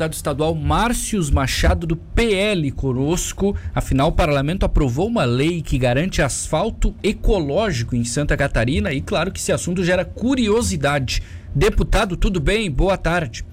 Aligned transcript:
deputado 0.00 0.14
estadual 0.14 0.54
Márcios 0.54 1.30
Machado 1.30 1.86
do 1.86 1.94
PL 1.94 2.70
conosco. 2.72 3.54
Afinal, 3.74 4.08
o 4.08 4.12
parlamento 4.12 4.64
aprovou 4.64 5.06
uma 5.06 5.24
lei 5.24 5.60
que 5.60 5.76
garante 5.76 6.22
asfalto 6.22 6.94
ecológico 7.02 7.94
em 7.94 8.02
Santa 8.02 8.34
Catarina 8.34 8.92
e 8.94 9.02
claro 9.02 9.30
que 9.30 9.38
esse 9.38 9.52
assunto 9.52 9.84
gera 9.84 10.02
curiosidade. 10.02 11.22
Deputado, 11.54 12.16
tudo 12.16 12.40
bem? 12.40 12.70
Boa 12.70 12.96
tarde. 12.96 13.44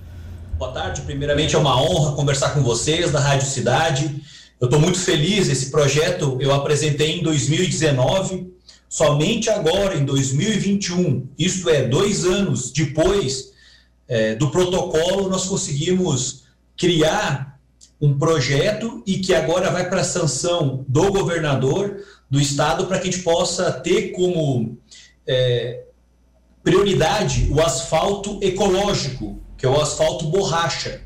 Boa 0.58 0.72
tarde. 0.72 1.02
Primeiramente 1.02 1.54
é 1.54 1.58
uma 1.58 1.82
honra 1.82 2.16
conversar 2.16 2.54
com 2.54 2.62
vocês 2.62 3.12
da 3.12 3.20
Rádio 3.20 3.48
Cidade. 3.48 4.24
Eu 4.62 4.68
estou 4.68 4.80
muito 4.80 5.00
feliz. 5.00 5.50
Esse 5.50 5.70
projeto 5.70 6.38
eu 6.40 6.54
apresentei 6.54 7.20
em 7.20 7.24
2019. 7.24 8.54
Somente 8.88 9.50
agora, 9.50 9.98
em 9.98 10.06
2021, 10.06 11.28
isto 11.38 11.70
é, 11.70 11.84
dois 11.84 12.24
anos 12.24 12.72
depois 12.72 13.52
é, 14.08 14.36
do 14.36 14.50
protocolo, 14.50 15.30
nós 15.30 15.46
conseguimos 15.46 16.44
criar 16.76 17.60
um 18.00 18.18
projeto 18.18 19.04
e 19.06 19.20
que 19.20 19.34
agora 19.34 19.72
vai 19.72 19.90
para 19.90 20.02
a 20.02 20.06
sanção 20.06 20.86
do 20.88 21.12
governador 21.12 22.04
do 22.30 22.40
estado 22.40 22.86
para 22.86 23.00
que 23.00 23.08
a 23.08 23.12
gente 23.12 23.24
possa 23.24 23.72
ter 23.72 24.12
como 24.12 24.78
é, 25.26 25.84
prioridade 26.64 27.48
o 27.52 27.62
asfalto 27.62 28.40
ecológico, 28.42 29.40
que 29.58 29.66
é 29.66 29.70
o 29.70 29.80
asfalto 29.82 30.26
borracha. 30.26 31.02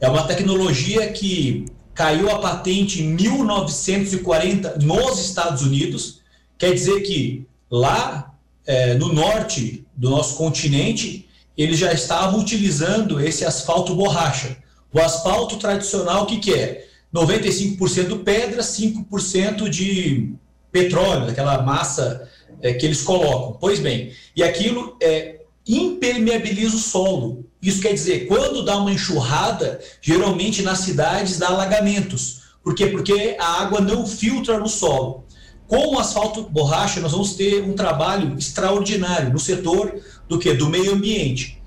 É 0.00 0.08
uma 0.08 0.24
tecnologia 0.24 1.10
que 1.12 1.64
caiu 1.94 2.30
a 2.30 2.38
patente 2.38 3.02
em 3.02 3.14
1940 3.14 4.78
nos 4.82 5.18
Estados 5.18 5.62
Unidos, 5.62 6.20
quer 6.58 6.74
dizer 6.74 7.00
que 7.00 7.46
lá 7.70 8.34
é, 8.66 8.94
no 8.94 9.12
norte 9.12 9.86
do 9.96 10.10
nosso 10.10 10.36
continente 10.36 11.25
eles 11.56 11.78
já 11.78 11.92
estavam 11.92 12.40
utilizando 12.40 13.20
esse 13.20 13.44
asfalto 13.44 13.94
borracha. 13.94 14.56
O 14.92 15.00
asfalto 15.00 15.56
tradicional, 15.56 16.24
o 16.24 16.26
que, 16.26 16.38
que 16.38 16.54
é? 16.54 16.86
95% 17.14 18.22
pedra, 18.22 18.62
5% 18.62 19.68
de 19.68 20.34
petróleo, 20.70 21.30
aquela 21.30 21.62
massa 21.62 22.28
é, 22.60 22.72
que 22.74 22.84
eles 22.84 23.02
colocam. 23.02 23.56
Pois 23.60 23.78
bem, 23.78 24.12
e 24.34 24.42
aquilo 24.42 24.96
é, 25.02 25.40
impermeabiliza 25.66 26.76
o 26.76 26.80
solo. 26.80 27.46
Isso 27.60 27.80
quer 27.80 27.92
dizer, 27.92 28.26
quando 28.26 28.64
dá 28.64 28.76
uma 28.76 28.92
enxurrada, 28.92 29.80
geralmente 30.00 30.62
nas 30.62 30.78
cidades 30.80 31.38
dá 31.38 31.48
alagamentos. 31.48 32.42
Por 32.62 32.74
quê? 32.74 32.86
Porque 32.86 33.36
a 33.38 33.62
água 33.62 33.80
não 33.80 34.06
filtra 34.06 34.58
no 34.58 34.68
solo. 34.68 35.25
Com 35.66 35.94
o 35.94 35.98
asfalto 35.98 36.42
borracha, 36.44 37.00
nós 37.00 37.12
vamos 37.12 37.34
ter 37.34 37.62
um 37.62 37.72
trabalho 37.72 38.36
extraordinário 38.38 39.32
no 39.32 39.38
setor 39.38 40.00
do 40.28 40.38
que? 40.38 40.52
Do 40.54 40.68
meio 40.68 40.92
ambiente. 40.92 41.60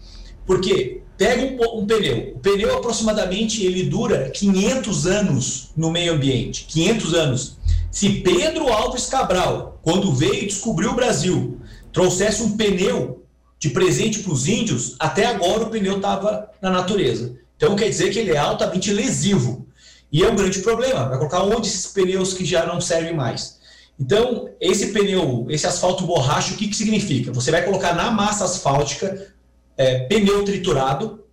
Porque 0.45 1.01
pega 1.17 1.43
um, 1.43 1.79
um, 1.79 1.85
pneu. 1.85 2.33
O 2.35 2.39
pneu 2.39 2.77
aproximadamente 2.77 3.65
ele 3.65 3.83
dura 3.83 4.29
500 4.29 5.05
anos 5.05 5.69
no 5.75 5.91
meio 5.91 6.13
ambiente. 6.13 6.65
500 6.69 7.13
anos. 7.13 7.57
Se 7.91 8.21
Pedro 8.21 8.71
Alves 8.71 9.07
Cabral, 9.07 9.79
quando 9.81 10.13
veio 10.13 10.43
e 10.43 10.47
descobriu 10.47 10.91
o 10.91 10.95
Brasil, 10.95 11.59
trouxesse 11.91 12.41
um 12.41 12.55
pneu 12.55 13.25
de 13.59 13.69
presente 13.71 14.19
para 14.19 14.31
os 14.31 14.47
índios, 14.47 14.95
até 14.97 15.25
agora 15.25 15.63
o 15.63 15.69
pneu 15.69 15.97
estava 15.97 16.49
na 16.61 16.69
natureza. 16.69 17.35
Então 17.57 17.75
quer 17.75 17.89
dizer 17.89 18.11
que 18.11 18.19
ele 18.19 18.31
é 18.31 18.37
altamente 18.37 18.93
lesivo. 18.93 19.67
E 20.11 20.23
é 20.23 20.31
um 20.31 20.35
grande 20.35 20.59
problema. 20.59 21.09
Vai 21.09 21.17
colocar 21.17 21.43
onde 21.43 21.67
esses 21.67 21.87
pneus 21.87 22.33
que 22.33 22.45
já 22.45 22.65
não 22.65 22.79
servem 22.79 23.13
mais? 23.13 23.58
Então, 23.99 24.49
esse 24.61 24.93
pneu, 24.93 25.45
esse 25.49 25.67
asfalto 25.67 26.05
borracha, 26.05 26.53
o 26.53 26.57
que, 26.57 26.67
que 26.67 26.75
significa? 26.75 27.33
Você 27.33 27.51
vai 27.51 27.63
colocar 27.63 27.93
na 27.93 28.09
massa 28.09 28.45
asfáltica 28.45 29.33
é, 29.75 29.99
pneu 30.05 30.45
triturado, 30.45 31.25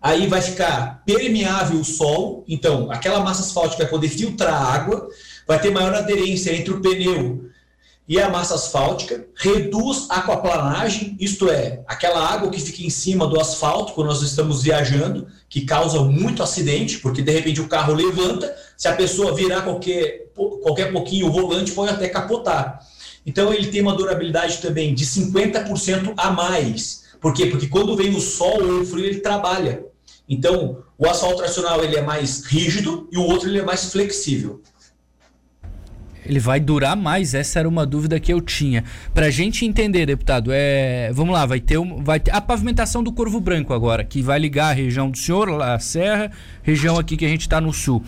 aí 0.00 0.26
vai 0.26 0.40
ficar 0.40 1.02
permeável 1.04 1.80
o 1.80 1.84
solo, 1.84 2.44
então 2.48 2.90
aquela 2.90 3.20
massa 3.20 3.42
asfáltica 3.42 3.82
vai 3.82 3.90
poder 3.90 4.08
filtrar 4.08 4.54
água, 4.54 5.08
vai 5.46 5.60
ter 5.60 5.70
maior 5.70 5.94
aderência 5.94 6.54
entre 6.54 6.72
o 6.72 6.80
pneu 6.80 7.50
e 8.06 8.20
a 8.20 8.28
massa 8.28 8.54
asfáltica, 8.54 9.26
reduz 9.34 10.06
a 10.10 10.16
aquaplanagem, 10.16 11.16
isto 11.18 11.48
é, 11.50 11.82
aquela 11.86 12.20
água 12.20 12.50
que 12.50 12.60
fica 12.60 12.82
em 12.82 12.90
cima 12.90 13.26
do 13.26 13.40
asfalto 13.40 13.94
quando 13.94 14.08
nós 14.08 14.20
estamos 14.20 14.62
viajando, 14.62 15.26
que 15.48 15.62
causa 15.62 16.00
muito 16.02 16.42
acidente, 16.42 16.98
porque 16.98 17.22
de 17.22 17.32
repente 17.32 17.62
o 17.62 17.68
carro 17.68 17.94
levanta, 17.94 18.54
se 18.76 18.88
a 18.88 18.94
pessoa 18.94 19.34
virar 19.34 19.62
qualquer, 19.62 20.30
qualquer 20.34 20.92
pouquinho 20.92 21.28
o 21.28 21.32
volante, 21.32 21.72
pode 21.72 21.92
até 21.92 22.08
capotar. 22.08 22.80
Então 23.24 23.52
ele 23.54 23.68
tem 23.68 23.80
uma 23.80 23.96
durabilidade 23.96 24.58
também 24.58 24.94
de 24.94 25.06
50% 25.06 26.12
a 26.14 26.30
mais. 26.30 27.04
Por 27.22 27.32
quê? 27.32 27.46
Porque 27.46 27.68
quando 27.68 27.96
vem 27.96 28.14
o 28.14 28.20
sol 28.20 28.62
ou 28.62 28.82
o 28.82 28.86
frio, 28.86 29.06
ele 29.06 29.20
trabalha. 29.20 29.82
Então, 30.28 30.82
o 30.98 31.08
asfalto 31.08 31.38
tradicional 31.38 31.82
ele 31.82 31.96
é 31.96 32.02
mais 32.02 32.44
rígido 32.44 33.08
e 33.10 33.16
o 33.16 33.22
outro 33.22 33.48
ele 33.48 33.60
é 33.60 33.62
mais 33.62 33.90
flexível 33.90 34.62
ele 36.26 36.38
vai 36.38 36.60
durar 36.60 36.96
mais? 36.96 37.34
Essa 37.34 37.60
era 37.60 37.68
uma 37.68 37.84
dúvida 37.84 38.18
que 38.18 38.32
eu 38.32 38.40
tinha. 38.40 38.84
Pra 39.12 39.30
gente 39.30 39.64
entender, 39.64 40.06
deputado, 40.06 40.50
é, 40.52 41.10
vamos 41.12 41.34
lá, 41.34 41.44
vai 41.46 41.60
ter, 41.60 41.78
um, 41.78 42.02
vai 42.02 42.18
ter 42.18 42.30
a 42.30 42.40
pavimentação 42.40 43.02
do 43.02 43.12
Corvo 43.12 43.40
Branco 43.40 43.72
agora, 43.72 44.04
que 44.04 44.22
vai 44.22 44.38
ligar 44.38 44.70
a 44.70 44.72
região 44.72 45.10
do 45.10 45.18
senhor, 45.18 45.62
a 45.62 45.78
serra, 45.78 46.30
região 46.62 46.98
aqui 46.98 47.16
que 47.16 47.24
a 47.24 47.28
gente 47.28 47.42
está 47.42 47.60
no 47.60 47.72
sul. 47.72 48.02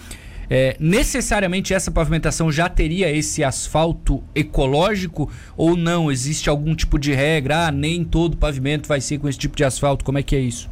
É, 0.48 0.76
necessariamente 0.78 1.74
essa 1.74 1.90
pavimentação 1.90 2.52
já 2.52 2.68
teria 2.68 3.10
esse 3.10 3.42
asfalto 3.42 4.22
ecológico 4.34 5.30
ou 5.56 5.76
não? 5.76 6.10
Existe 6.10 6.48
algum 6.48 6.74
tipo 6.74 6.98
de 6.98 7.12
regra? 7.12 7.66
Ah, 7.66 7.72
nem 7.72 8.04
todo 8.04 8.36
pavimento 8.36 8.88
vai 8.88 9.00
ser 9.00 9.18
com 9.18 9.28
esse 9.28 9.38
tipo 9.38 9.56
de 9.56 9.64
asfalto. 9.64 10.04
Como 10.04 10.18
é 10.18 10.22
que 10.22 10.36
é 10.36 10.40
isso? 10.40 10.70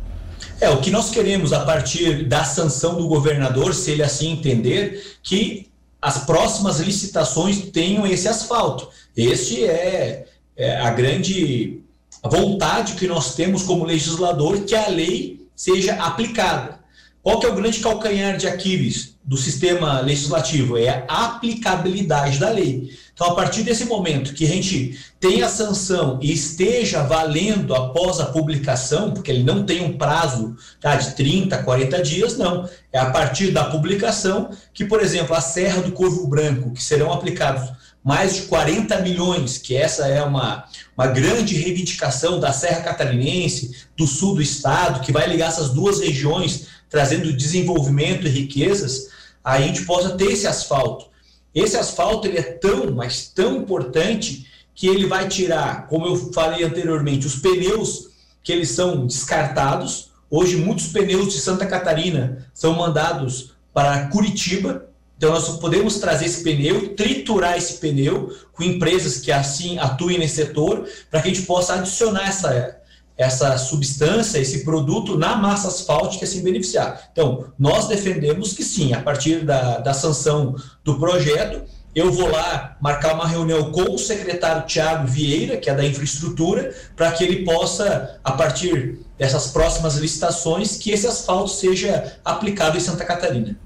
É, 0.61 0.71
o 0.71 0.81
que 0.81 0.91
nós 0.91 1.11
queremos 1.11 1.53
a 1.53 1.65
partir 1.65 2.29
da 2.29 2.45
sanção 2.45 2.97
do 2.97 3.09
governador, 3.09 3.75
se 3.75 3.91
ele 3.91 4.03
assim 4.03 4.33
entender, 4.33 5.19
que 5.23 5.67
as 6.05 6.19
próximas 6.19 6.81
licitações 6.81 7.71
tenham 7.71 8.07
esse 8.07 8.29
asfalto. 8.29 8.91
Este 9.17 9.65
é, 9.65 10.27
é 10.55 10.77
a 10.77 10.91
grande 10.91 11.81
vontade 12.23 12.93
que 12.93 13.07
nós 13.07 13.35
temos 13.35 13.63
como 13.63 13.87
legislador 13.87 14.61
que 14.67 14.75
a 14.75 14.87
lei 14.89 15.49
seja 15.57 15.95
aplicada. 15.95 16.79
Qual 17.25 17.41
que 17.41 17.47
é 17.47 17.49
o 17.49 17.55
grande 17.55 17.81
calcanhar 17.81 18.37
de 18.37 18.47
Aquiles 18.47 19.15
do 19.25 19.39
sistema 19.39 19.99
legislativo? 20.01 20.77
É 20.77 21.07
a 21.09 21.25
aplicabilidade 21.25 22.39
da 22.39 22.51
lei. 22.51 22.91
Então, 23.15 23.29
a 23.29 23.35
partir 23.35 23.63
desse 23.63 23.87
momento 23.87 24.35
que 24.35 24.45
a 24.45 24.49
gente 24.49 24.99
tem 25.19 25.43
a 25.43 25.49
sanção 25.49 26.19
e 26.21 26.31
esteja 26.31 27.03
valendo 27.03 27.75
após 27.75 28.21
a 28.21 28.27
publicação, 28.27 29.13
porque 29.13 29.31
ele 29.31 29.43
não 29.43 29.65
tem 29.65 29.83
um 29.83 29.97
prazo 29.97 30.55
tá, 30.79 30.97
de 30.97 31.15
30, 31.15 31.63
40 31.63 32.03
dias, 32.03 32.37
não. 32.37 32.69
É 32.93 32.99
a 32.99 33.11
partir 33.11 33.53
da 33.53 33.65
publicação 33.65 34.51
que, 34.75 34.85
por 34.85 35.01
exemplo, 35.01 35.35
a 35.35 35.41
Serra 35.41 35.81
do 35.81 35.93
Corvo 35.93 36.27
Branco, 36.27 36.73
que 36.73 36.83
serão 36.83 37.11
aplicados 37.11 37.73
mais 38.05 38.37
de 38.37 38.43
40 38.43 39.01
milhões, 39.01 39.57
que 39.57 39.75
essa 39.75 40.07
é 40.07 40.23
uma, 40.23 40.65
uma 40.95 41.07
grande 41.07 41.57
reivindicação 41.57 42.39
da 42.39 42.53
Serra 42.53 42.83
Catarinense, 42.83 43.87
do 43.97 44.07
sul 44.07 44.35
do 44.35 44.43
estado, 44.43 45.01
que 45.01 45.11
vai 45.11 45.27
ligar 45.27 45.49
essas 45.49 45.71
duas 45.71 46.01
regiões 46.01 46.74
trazendo 46.95 47.33
desenvolvimento 47.33 48.25
e 48.25 48.31
riquezas, 48.31 49.09
a 49.43 49.61
gente 49.61 49.85
possa 49.85 50.11
ter 50.11 50.27
esse 50.27 50.47
asfalto. 50.47 51.07
Esse 51.53 51.77
asfalto 51.77 52.29
ele 52.29 52.39
é 52.39 52.43
tão, 52.43 52.93
mas 52.93 53.27
tão 53.27 53.57
importante 53.57 54.47
que 54.73 54.87
ele 54.87 55.05
vai 55.05 55.27
tirar, 55.27 55.89
como 55.89 56.07
eu 56.07 56.33
falei 56.33 56.63
anteriormente, 56.63 57.27
os 57.27 57.35
pneus 57.35 58.11
que 58.45 58.53
eles 58.53 58.71
são 58.71 59.09
descartados. 59.09 60.11
Hoje 60.31 60.55
muitos 60.55 60.87
pneus 60.87 61.33
de 61.33 61.41
Santa 61.41 61.67
Catarina 61.67 62.47
são 62.55 62.75
mandados 62.75 63.55
para 63.73 64.07
Curitiba. 64.07 64.87
Então 65.19 65.33
nós 65.33 65.49
podemos 65.59 65.99
trazer 65.99 66.27
esse 66.27 66.45
pneu, 66.45 66.95
triturar 66.95 67.59
esse 67.59 67.75
pneu 67.79 68.33
com 68.53 68.63
empresas 68.63 69.19
que 69.19 69.33
assim 69.33 69.81
atuem 69.81 70.17
nesse 70.17 70.37
setor, 70.37 70.89
para 71.11 71.21
que 71.21 71.29
a 71.29 71.35
gente 71.35 71.45
possa 71.45 71.75
adicionar 71.75 72.29
essa 72.29 72.84
essa 73.17 73.57
substância, 73.59 74.39
esse 74.39 74.65
produto 74.65 75.17
na 75.17 75.37
massa 75.37 75.69
asfáltica 75.69 76.27
se 76.27 76.41
beneficiar. 76.43 77.09
Então, 77.13 77.47
nós 77.59 77.87
defendemos 77.87 78.53
que 78.53 78.65
sim, 78.65 78.93
a 78.93 79.01
partir 79.01 79.45
da, 79.45 79.79
da 79.79 79.95
sanção 79.95 80.57
do 80.83 80.99
projeto, 80.99 81.63
eu 81.95 82.11
vou 82.11 82.29
lá 82.29 82.77
marcar 82.81 83.15
uma 83.15 83.27
reunião 83.27 83.71
com 83.71 83.95
o 83.95 83.99
secretário 83.99 84.67
Tiago 84.67 85.07
Vieira, 85.07 85.57
que 85.57 85.71
é 85.71 85.75
da 85.75 85.85
infraestrutura, 85.85 86.75
para 86.97 87.13
que 87.13 87.23
ele 87.23 87.45
possa, 87.45 88.19
a 88.25 88.33
partir 88.33 88.99
dessas 89.17 89.49
próximas 89.49 89.95
licitações, 89.97 90.77
que 90.77 90.91
esse 90.91 91.07
asfalto 91.07 91.51
seja 91.51 92.19
aplicado 92.25 92.77
em 92.77 92.81
Santa 92.81 93.05
Catarina. 93.05 93.57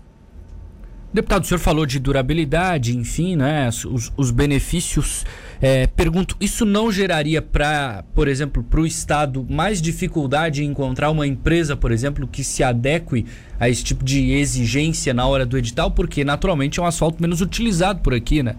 Deputado, 1.10 1.44
o 1.44 1.46
senhor 1.46 1.58
falou 1.58 1.86
de 1.86 1.98
durabilidade, 1.98 2.94
enfim, 2.94 3.34
né, 3.34 3.66
os, 3.68 4.12
os 4.14 4.30
benefícios. 4.30 5.24
É, 5.60 5.86
pergunto, 5.88 6.36
isso 6.40 6.64
não 6.64 6.90
geraria 6.90 7.42
para, 7.42 8.04
por 8.14 8.28
exemplo, 8.28 8.62
para 8.62 8.80
o 8.80 8.86
Estado 8.86 9.44
mais 9.48 9.82
dificuldade 9.82 10.62
em 10.62 10.68
encontrar 10.68 11.10
uma 11.10 11.26
empresa, 11.26 11.76
por 11.76 11.90
exemplo, 11.90 12.28
que 12.28 12.44
se 12.44 12.62
adeque 12.62 13.26
a 13.58 13.68
esse 13.68 13.82
tipo 13.82 14.04
de 14.04 14.30
exigência 14.32 15.12
na 15.12 15.26
hora 15.26 15.44
do 15.44 15.58
edital? 15.58 15.90
Porque, 15.90 16.24
naturalmente, 16.24 16.78
é 16.78 16.82
um 16.82 16.86
asfalto 16.86 17.20
menos 17.20 17.40
utilizado 17.40 18.00
por 18.00 18.14
aqui, 18.14 18.42
né? 18.42 18.54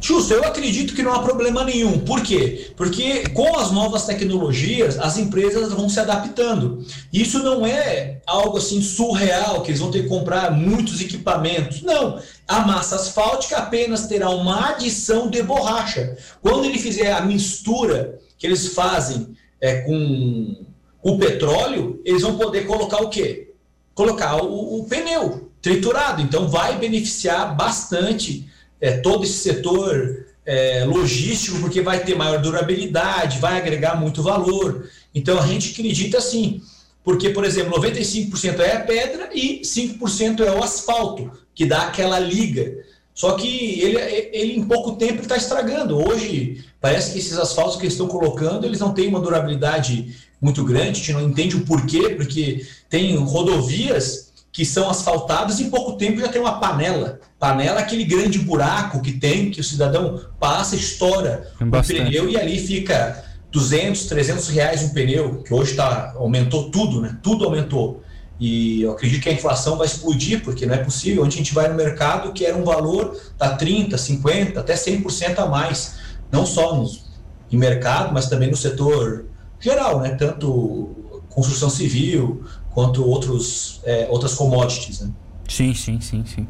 Justo, 0.00 0.34
eu 0.34 0.44
acredito 0.44 0.94
que 0.94 1.02
não 1.02 1.12
há 1.12 1.22
problema 1.22 1.64
nenhum. 1.64 1.98
Por 2.00 2.22
quê? 2.22 2.70
Porque 2.76 3.28
com 3.30 3.58
as 3.58 3.72
novas 3.72 4.04
tecnologias, 4.04 4.98
as 4.98 5.16
empresas 5.16 5.72
vão 5.72 5.88
se 5.88 5.98
adaptando. 5.98 6.84
Isso 7.12 7.42
não 7.42 7.66
é 7.66 8.20
algo 8.26 8.58
assim 8.58 8.82
surreal, 8.82 9.62
que 9.62 9.70
eles 9.70 9.80
vão 9.80 9.90
ter 9.90 10.02
que 10.02 10.08
comprar 10.08 10.50
muitos 10.50 11.00
equipamentos. 11.00 11.82
Não. 11.82 12.20
A 12.46 12.60
massa 12.60 12.96
asfáltica 12.96 13.56
apenas 13.56 14.06
terá 14.06 14.30
uma 14.30 14.70
adição 14.70 15.30
de 15.30 15.42
borracha. 15.42 16.16
Quando 16.42 16.66
ele 16.66 16.78
fizer 16.78 17.12
a 17.12 17.22
mistura 17.22 18.18
que 18.38 18.46
eles 18.46 18.68
fazem 18.68 19.34
é, 19.60 19.80
com 19.80 20.66
o 21.02 21.18
petróleo, 21.18 22.00
eles 22.04 22.22
vão 22.22 22.36
poder 22.36 22.66
colocar 22.66 23.02
o 23.02 23.08
quê? 23.08 23.54
Colocar 23.94 24.36
o, 24.36 24.80
o 24.80 24.84
pneu 24.84 25.50
triturado. 25.62 26.20
Então 26.20 26.48
vai 26.48 26.78
beneficiar 26.78 27.56
bastante 27.56 28.48
é, 28.80 28.98
todo 28.98 29.24
esse 29.24 29.38
setor 29.38 30.26
é, 30.44 30.84
logístico, 30.84 31.58
porque 31.60 31.80
vai 31.80 32.04
ter 32.04 32.14
maior 32.14 32.40
durabilidade, 32.40 33.38
vai 33.38 33.56
agregar 33.58 33.96
muito 33.96 34.22
valor. 34.22 34.88
Então 35.14 35.38
a 35.38 35.46
gente 35.46 35.72
acredita 35.72 36.18
assim, 36.18 36.62
porque, 37.02 37.30
por 37.30 37.44
exemplo, 37.44 37.80
95% 37.80 38.60
é 38.60 38.76
a 38.76 38.80
pedra 38.80 39.30
e 39.34 39.60
5% 39.62 40.40
é 40.40 40.50
o 40.50 40.62
asfalto, 40.62 41.30
que 41.54 41.66
dá 41.66 41.82
aquela 41.82 42.18
liga. 42.18 42.84
Só 43.14 43.32
que 43.32 43.80
ele, 43.80 43.98
ele 44.32 44.56
em 44.58 44.64
pouco 44.64 44.96
tempo 44.96 45.22
está 45.22 45.36
estragando. 45.36 45.96
Hoje, 45.96 46.64
parece 46.80 47.12
que 47.12 47.18
esses 47.18 47.38
asfaltos 47.38 47.76
que 47.76 47.82
eles 47.82 47.94
estão 47.94 48.06
colocando, 48.06 48.66
eles 48.66 48.78
não 48.78 48.92
têm 48.92 49.08
uma 49.08 49.20
durabilidade 49.20 50.14
muito 50.40 50.62
grande, 50.64 50.90
a 50.90 50.94
gente 50.94 51.12
não 51.12 51.22
entende 51.22 51.56
o 51.56 51.64
porquê, 51.64 52.10
porque 52.10 52.66
tem 52.90 53.16
rodovias 53.16 54.32
que 54.52 54.66
são 54.66 54.90
asfaltados 54.90 55.58
e 55.58 55.64
em 55.64 55.70
pouco 55.70 55.96
tempo 55.96 56.20
já 56.20 56.28
tem 56.28 56.40
uma 56.40 56.60
panela. 56.60 57.20
Panela 57.38 57.80
é 57.80 57.82
aquele 57.82 58.04
grande 58.04 58.38
buraco 58.38 59.00
que 59.00 59.12
tem, 59.12 59.50
que 59.50 59.60
o 59.60 59.64
cidadão 59.64 60.20
passa, 60.40 60.74
estoura 60.74 61.52
o 61.60 61.86
pneu 61.86 62.28
e 62.30 62.36
ali 62.36 62.58
fica 62.58 63.24
200, 63.52 64.06
300 64.06 64.48
reais 64.48 64.82
um 64.82 64.90
pneu, 64.90 65.42
que 65.42 65.52
hoje 65.52 65.74
tá, 65.74 66.14
aumentou 66.16 66.70
tudo, 66.70 67.00
né? 67.00 67.18
Tudo 67.22 67.44
aumentou. 67.44 68.02
E 68.38 68.82
eu 68.82 68.92
acredito 68.92 69.22
que 69.22 69.28
a 69.28 69.32
inflação 69.32 69.76
vai 69.76 69.86
explodir, 69.86 70.42
porque 70.42 70.66
não 70.66 70.74
é 70.74 70.78
possível. 70.78 71.24
Onde 71.24 71.34
a 71.34 71.38
gente 71.38 71.54
vai 71.54 71.68
no 71.68 71.74
mercado, 71.74 72.32
que 72.32 72.44
era 72.44 72.56
um 72.56 72.64
valor, 72.64 73.18
tá 73.38 73.54
30, 73.56 73.96
50, 73.96 74.60
até 74.60 74.74
100% 74.74 75.38
a 75.38 75.46
mais. 75.46 75.96
Não 76.30 76.44
só 76.44 76.76
nos, 76.76 77.06
em 77.50 77.56
mercado, 77.56 78.12
mas 78.12 78.28
também 78.28 78.50
no 78.50 78.56
setor 78.56 79.26
geral, 79.58 80.00
né? 80.00 80.10
Tanto 80.10 80.94
construção 81.30 81.70
civil, 81.70 82.44
quanto 82.70 83.06
outros, 83.06 83.80
é, 83.84 84.06
outras 84.10 84.34
commodities. 84.34 85.00
Né? 85.00 85.10
Sim, 85.48 85.74
sim, 85.74 86.00
sim, 86.00 86.24
sim. 86.26 86.46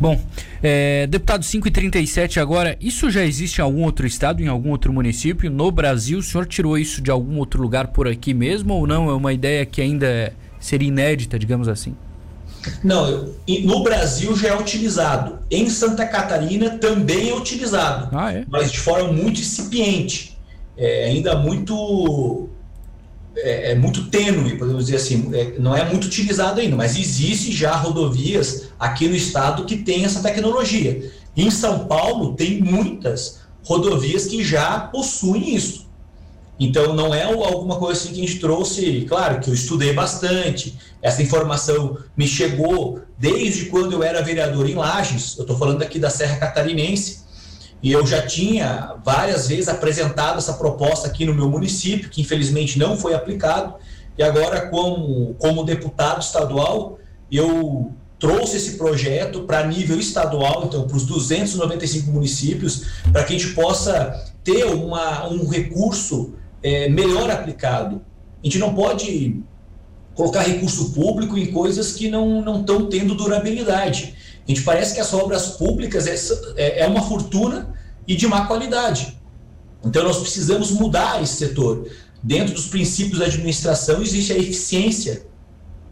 Bom, 0.00 0.20
é, 0.62 1.06
deputado 1.06 1.44
537 1.44 2.40
agora, 2.40 2.76
isso 2.80 3.10
já 3.10 3.24
existe 3.24 3.58
em 3.58 3.62
algum 3.62 3.84
outro 3.84 4.06
estado, 4.06 4.42
em 4.42 4.48
algum 4.48 4.70
outro 4.70 4.92
município? 4.92 5.50
No 5.50 5.70
Brasil, 5.70 6.18
o 6.18 6.22
senhor 6.22 6.46
tirou 6.46 6.76
isso 6.76 7.00
de 7.00 7.10
algum 7.10 7.38
outro 7.38 7.62
lugar 7.62 7.88
por 7.88 8.08
aqui 8.08 8.34
mesmo 8.34 8.74
ou 8.74 8.86
não? 8.86 9.08
É 9.08 9.14
uma 9.14 9.32
ideia 9.32 9.64
que 9.64 9.80
ainda 9.80 10.32
seria 10.58 10.88
inédita, 10.88 11.38
digamos 11.38 11.68
assim? 11.68 11.94
Não, 12.82 13.34
no 13.64 13.82
Brasil 13.82 14.34
já 14.34 14.48
é 14.48 14.58
utilizado. 14.58 15.38
Em 15.50 15.68
Santa 15.68 16.06
Catarina 16.06 16.70
também 16.78 17.28
é 17.28 17.34
utilizado, 17.34 18.08
ah, 18.16 18.32
é? 18.32 18.44
mas 18.48 18.72
de 18.72 18.80
forma 18.80 19.12
muito 19.12 19.40
incipiente. 19.40 20.36
É 20.76 21.04
ainda 21.04 21.36
muito 21.36 22.48
é, 23.36 23.72
é, 23.72 23.74
muito 23.74 24.06
tênue, 24.10 24.56
podemos 24.56 24.86
dizer 24.86 24.96
assim, 24.96 25.30
é, 25.34 25.58
não 25.58 25.76
é 25.76 25.84
muito 25.84 26.06
utilizado 26.06 26.60
ainda, 26.60 26.76
mas 26.76 26.96
existe 26.96 27.52
já 27.52 27.74
rodovias 27.74 28.68
aqui 28.78 29.08
no 29.08 29.14
estado 29.14 29.64
que 29.64 29.76
tem 29.76 30.04
essa 30.04 30.22
tecnologia. 30.22 31.10
Em 31.36 31.50
São 31.50 31.86
Paulo 31.86 32.34
tem 32.34 32.60
muitas 32.60 33.40
rodovias 33.64 34.26
que 34.26 34.44
já 34.44 34.80
possuem 34.80 35.54
isso. 35.54 35.84
Então 36.58 36.94
não 36.94 37.12
é 37.12 37.24
alguma 37.24 37.76
coisa 37.76 38.00
assim 38.00 38.12
que 38.12 38.22
a 38.22 38.26
gente 38.26 38.38
trouxe, 38.38 39.04
claro 39.08 39.40
que 39.40 39.50
eu 39.50 39.54
estudei 39.54 39.92
bastante, 39.92 40.78
essa 41.02 41.20
informação 41.20 41.98
me 42.16 42.28
chegou 42.28 43.00
desde 43.18 43.66
quando 43.66 43.92
eu 43.92 44.02
era 44.02 44.22
vereador 44.22 44.68
em 44.68 44.74
Lages, 44.74 45.36
eu 45.36 45.42
estou 45.42 45.58
falando 45.58 45.82
aqui 45.82 45.98
da 45.98 46.10
Serra 46.10 46.36
Catarinense, 46.36 47.23
e 47.84 47.92
eu 47.92 48.06
já 48.06 48.26
tinha 48.26 48.94
várias 49.04 49.46
vezes 49.46 49.68
apresentado 49.68 50.38
essa 50.38 50.54
proposta 50.54 51.06
aqui 51.06 51.26
no 51.26 51.34
meu 51.34 51.50
município, 51.50 52.08
que 52.08 52.22
infelizmente 52.22 52.78
não 52.78 52.96
foi 52.96 53.12
aplicado. 53.12 53.74
E 54.16 54.22
agora, 54.22 54.70
como, 54.70 55.34
como 55.34 55.62
deputado 55.64 56.22
estadual, 56.22 56.98
eu 57.30 57.92
trouxe 58.18 58.56
esse 58.56 58.78
projeto 58.78 59.42
para 59.42 59.66
nível 59.66 59.98
estadual, 59.98 60.64
então 60.64 60.86
para 60.86 60.96
os 60.96 61.04
295 61.04 62.10
municípios, 62.10 62.86
para 63.12 63.22
que 63.22 63.34
a 63.34 63.38
gente 63.38 63.52
possa 63.52 64.32
ter 64.42 64.64
uma, 64.64 65.28
um 65.28 65.46
recurso 65.46 66.32
é, 66.62 66.88
melhor 66.88 67.30
aplicado. 67.30 68.00
A 68.42 68.46
gente 68.46 68.58
não 68.58 68.74
pode 68.74 69.42
colocar 70.14 70.40
recurso 70.40 70.94
público 70.94 71.36
em 71.36 71.52
coisas 71.52 71.92
que 71.92 72.08
não 72.08 72.60
estão 72.60 72.86
tendo 72.86 73.14
durabilidade. 73.14 74.14
A 74.46 74.50
gente 74.50 74.62
parece 74.62 74.94
que 74.94 75.00
as 75.00 75.12
obras 75.14 75.48
públicas 75.52 76.06
é, 76.06 76.14
é, 76.56 76.80
é 76.80 76.86
uma 76.86 77.02
fortuna 77.02 77.74
e 78.06 78.14
de 78.14 78.26
má 78.26 78.46
qualidade. 78.46 79.18
Então 79.84 80.02
nós 80.02 80.18
precisamos 80.18 80.70
mudar 80.70 81.22
esse 81.22 81.36
setor. 81.36 81.88
Dentro 82.22 82.54
dos 82.54 82.66
princípios 82.66 83.18
da 83.18 83.26
administração 83.26 84.02
existe 84.02 84.32
a 84.32 84.38
eficiência. 84.38 85.26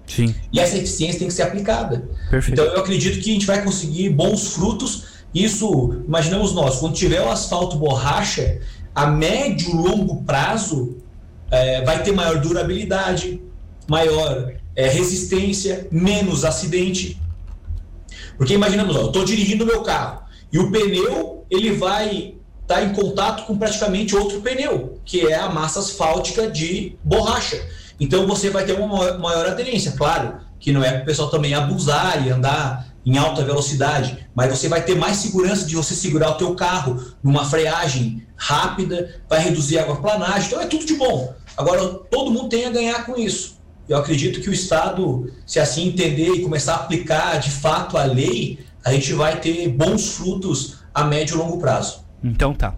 Sim. 0.07 0.35
E 0.53 0.61
essa 0.61 0.77
eficiência 0.77 1.19
tem 1.19 1.29
que 1.29 1.35
ser 1.35 1.43
aplicada. 1.43 2.09
Perfeito. 2.31 2.53
Então 2.53 2.65
eu 2.73 2.81
acredito 2.81 3.23
que 3.23 3.31
a 3.31 3.33
gente 3.33 3.47
vai 3.47 3.63
conseguir 3.63 4.11
bons 4.11 4.49
frutos. 4.49 5.05
Isso, 5.35 6.03
imaginamos 6.07 6.53
nós, 6.53 6.79
quando 6.79 6.95
tiver 6.95 7.23
o 7.23 7.31
asfalto 7.31 7.77
borracha, 7.77 8.61
a 8.95 9.07
médio 9.07 9.71
e 9.71 9.73
longo 9.73 10.23
prazo 10.25 10.99
é, 11.51 11.83
vai 11.83 12.03
ter 12.03 12.13
maior 12.13 12.41
durabilidade, 12.41 13.41
maior 13.89 14.53
é, 14.77 14.89
resistência, 14.89 15.87
menos 15.91 16.45
acidente. 16.45 17.22
Porque 18.43 18.55
imaginamos, 18.55 18.97
ó, 18.97 19.03
eu 19.03 19.07
estou 19.07 19.25
dirigindo 19.25 19.63
o 19.63 19.67
meu 19.69 19.83
carro 19.83 20.23
e 20.53 20.59
o 20.59 20.69
pneu 20.69 21.47
ele 21.49 21.77
vai 21.77 22.35
estar 22.61 22.75
tá 22.75 22.83
em 22.83 22.93
contato 22.93 23.47
com 23.47 23.57
praticamente 23.57 24.17
outro 24.17 24.41
pneu, 24.41 24.99
que 25.05 25.29
é 25.29 25.37
a 25.37 25.49
massa 25.49 25.79
asfáltica 25.79 26.51
de 26.51 26.97
borracha. 27.05 27.65
Então 28.01 28.27
você 28.27 28.51
vai 28.51 28.65
ter 28.65 28.73
uma 28.73 29.17
maior 29.17 29.47
aderência, 29.47 29.93
claro, 29.93 30.39
que 30.59 30.73
não 30.73 30.83
é 30.83 30.91
para 30.91 31.03
o 31.03 31.05
pessoal 31.05 31.31
também 31.31 31.55
abusar 31.55 32.27
e 32.27 32.31
andar 32.31 32.89
em 33.07 33.17
alta 33.17 33.45
velocidade, 33.45 34.27
mas 34.35 34.51
você 34.51 34.69
vai 34.69 34.83
ter 34.83 34.97
mais 34.97 35.19
segurança 35.19 35.65
de 35.65 35.77
você 35.77 35.95
segurar 35.95 36.31
o 36.31 36.35
teu 36.35 36.53
carro 36.57 37.01
numa 37.23 37.45
freagem 37.45 38.27
rápida, 38.35 39.23
vai 39.29 39.39
reduzir 39.39 39.79
a 39.79 39.83
aquaplanagem, 39.83 40.49
então 40.49 40.61
é 40.61 40.67
tudo 40.67 40.85
de 40.85 40.95
bom. 40.95 41.33
Agora, 41.57 41.81
todo 42.11 42.33
mundo 42.33 42.49
tem 42.49 42.65
a 42.65 42.71
ganhar 42.71 43.07
com 43.07 43.17
isso. 43.17 43.62
Eu 43.89 43.99
acredito 43.99 44.41
que 44.41 44.49
o 44.49 44.53
Estado, 44.53 45.31
se 45.47 45.59
assim 45.59 45.89
entender 45.89 46.29
e 46.31 46.43
começar 46.43 46.75
a 46.75 46.77
aplicar 46.77 47.39
de 47.39 47.51
fato 47.51 47.99
a 47.99 48.05
lei, 48.05 48.61
a 48.85 48.93
gente 48.93 49.13
vai 49.13 49.41
ter 49.41 49.69
bons 49.69 50.17
frutos 50.17 50.79
a 50.95 51.05
médio 51.05 51.35
e 51.35 51.39
longo 51.39 51.59
prazo. 51.59 52.05
Então 52.23 52.55
tá. 52.55 52.75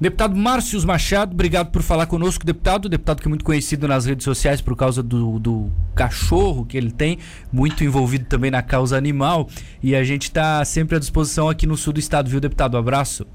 Deputado 0.00 0.36
Márcio 0.36 0.80
Machado, 0.86 1.32
obrigado 1.32 1.72
por 1.72 1.82
falar 1.82 2.06
conosco, 2.06 2.46
deputado. 2.46 2.88
Deputado 2.88 3.20
que 3.20 3.26
é 3.26 3.30
muito 3.30 3.44
conhecido 3.44 3.88
nas 3.88 4.06
redes 4.06 4.24
sociais 4.24 4.60
por 4.60 4.76
causa 4.76 5.02
do, 5.02 5.40
do 5.40 5.72
cachorro 5.92 6.64
que 6.64 6.76
ele 6.76 6.92
tem, 6.92 7.18
muito 7.52 7.82
envolvido 7.82 8.24
também 8.26 8.48
na 8.48 8.62
causa 8.62 8.96
animal. 8.96 9.48
E 9.82 9.96
a 9.96 10.04
gente 10.04 10.24
está 10.24 10.64
sempre 10.64 10.94
à 10.96 11.00
disposição 11.00 11.48
aqui 11.48 11.66
no 11.66 11.76
sul 11.76 11.92
do 11.92 11.98
estado, 11.98 12.30
viu, 12.30 12.38
deputado? 12.38 12.76
Um 12.76 12.80
abraço. 12.80 13.26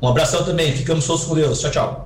Um 0.00 0.08
abração 0.08 0.44
também. 0.44 0.72
Ficamos 0.72 1.06
todos 1.06 1.24
com 1.24 1.34
Deus. 1.34 1.60
Tchau, 1.60 1.70
tchau. 1.70 2.04